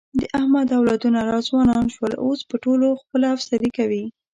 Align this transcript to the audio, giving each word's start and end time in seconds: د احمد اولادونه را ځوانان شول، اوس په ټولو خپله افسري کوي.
د 0.19 0.21
احمد 0.39 0.67
اولادونه 0.77 1.19
را 1.29 1.37
ځوانان 1.47 1.85
شول، 1.93 2.13
اوس 2.25 2.39
په 2.49 2.55
ټولو 2.63 2.87
خپله 3.01 3.25
افسري 3.35 3.69
کوي. 3.77 4.03